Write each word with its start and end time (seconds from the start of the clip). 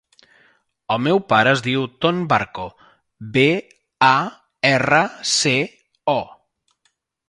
El 0.95 1.01
meu 1.07 1.19
pare 1.33 1.51
es 1.57 1.61
diu 1.67 1.85
Ton 2.07 2.23
Barco: 2.33 2.65
be, 3.37 3.47
a, 4.11 4.13
erra, 4.75 5.07
ce, 5.37 5.57
o. 6.21 6.21